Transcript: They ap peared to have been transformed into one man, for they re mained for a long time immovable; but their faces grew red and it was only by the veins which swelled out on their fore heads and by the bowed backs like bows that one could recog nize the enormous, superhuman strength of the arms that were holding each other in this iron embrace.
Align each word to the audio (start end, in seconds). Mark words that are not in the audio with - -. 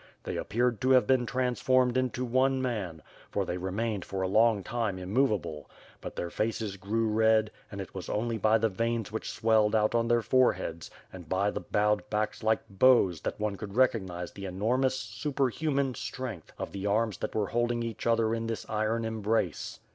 They 0.23 0.35
ap 0.39 0.49
peared 0.49 0.81
to 0.81 0.89
have 0.93 1.05
been 1.05 1.27
transformed 1.27 1.95
into 1.95 2.25
one 2.25 2.59
man, 2.59 3.03
for 3.29 3.45
they 3.45 3.59
re 3.59 3.69
mained 3.71 4.03
for 4.03 4.23
a 4.23 4.27
long 4.27 4.63
time 4.63 4.97
immovable; 4.97 5.69
but 6.01 6.15
their 6.15 6.31
faces 6.31 6.75
grew 6.75 7.07
red 7.07 7.51
and 7.71 7.79
it 7.79 7.93
was 7.93 8.09
only 8.09 8.39
by 8.39 8.57
the 8.57 8.67
veins 8.67 9.11
which 9.11 9.29
swelled 9.29 9.75
out 9.75 9.93
on 9.93 10.07
their 10.07 10.23
fore 10.23 10.53
heads 10.53 10.89
and 11.13 11.29
by 11.29 11.51
the 11.51 11.61
bowed 11.61 12.09
backs 12.09 12.41
like 12.41 12.63
bows 12.67 13.21
that 13.21 13.39
one 13.39 13.57
could 13.57 13.73
recog 13.73 14.01
nize 14.01 14.31
the 14.31 14.45
enormous, 14.45 14.97
superhuman 14.99 15.93
strength 15.93 16.51
of 16.57 16.71
the 16.71 16.87
arms 16.87 17.19
that 17.19 17.35
were 17.35 17.49
holding 17.49 17.83
each 17.83 18.07
other 18.07 18.33
in 18.33 18.47
this 18.47 18.67
iron 18.67 19.05
embrace. 19.05 19.81